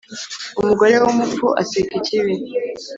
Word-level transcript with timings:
Umugore 0.61 0.95
w’umupfu 1.03 1.45
aseka 1.61 1.93
ikibi. 1.99 2.33